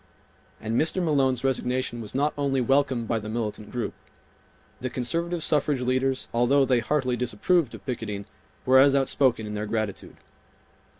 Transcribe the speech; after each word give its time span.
And 0.59 0.81
Mr. 0.81 0.99
Malone's 0.99 1.43
resignation 1.43 2.01
was 2.01 2.15
not 2.15 2.33
only 2.35 2.59
welcomed 2.59 3.07
by 3.07 3.19
the 3.19 3.29
militant 3.29 3.71
group. 3.71 3.93
The 4.79 4.89
conservative 4.89 5.43
suffrage 5.43 5.81
leaders, 5.81 6.27
although 6.33 6.65
they 6.65 6.79
heartily 6.79 7.15
disapproved 7.15 7.75
of, 7.75 7.85
picketing, 7.85 8.25
were 8.65 8.79
as 8.79 8.95
outspoken 8.95 9.45
in 9.45 9.53
their 9.53 9.67
gratitude. 9.67 10.17